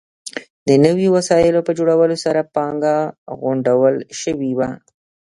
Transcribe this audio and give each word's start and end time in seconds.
د 0.67 0.69
نویو 0.85 1.09
وسایلو 1.17 1.65
په 1.67 1.71
جوړولو 1.77 2.15
سره 2.25 2.49
پانګه 2.55 2.95
غونډول 3.41 3.95
شوې 4.21 4.51
وه. 4.57 4.69